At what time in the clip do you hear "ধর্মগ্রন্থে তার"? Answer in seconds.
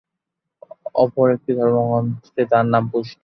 1.59-2.65